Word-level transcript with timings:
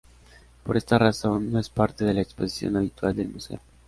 Por 0.63 0.77
esta 0.77 0.97
razón 0.97 1.51
no 1.51 1.59
es 1.59 1.69
parte 1.69 2.05
de 2.05 2.15
la 2.15 2.21
exposición 2.21 2.75
habitual 2.75 3.15
del 3.15 3.29
museo. 3.29 3.59